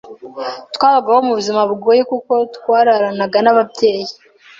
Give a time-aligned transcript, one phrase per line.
[0.75, 4.11] twabagaho mu buzima bugoye kuko twararanaga n’ababyeyi